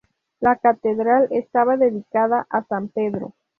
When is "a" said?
2.49-2.63